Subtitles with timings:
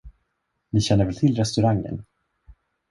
[0.73, 2.05] Ni känner väl till restaurangen?